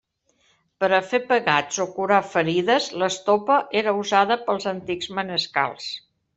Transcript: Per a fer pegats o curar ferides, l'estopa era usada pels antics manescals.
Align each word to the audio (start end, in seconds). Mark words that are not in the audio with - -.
Per 0.83 0.87
a 0.97 1.01
fer 1.11 1.19
pegats 1.31 1.77
o 1.85 1.87
curar 1.99 2.23
ferides, 2.31 2.89
l'estopa 3.03 3.61
era 3.85 3.95
usada 4.01 4.41
pels 4.49 4.69
antics 4.75 5.15
manescals. 5.21 5.95